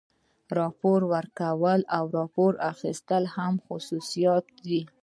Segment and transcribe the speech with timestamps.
[0.57, 4.81] راپور ورکول او راپور اخیستل هم خصوصیات دي.